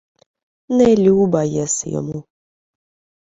—Не 0.69 0.95
люба 0.95 1.43
єси 1.43 1.89
йому. 1.89 2.23